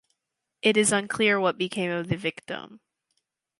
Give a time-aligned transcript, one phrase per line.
[0.63, 2.79] It is unclear what became of the victim.